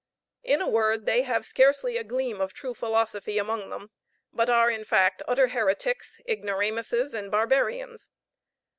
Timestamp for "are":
4.49-4.71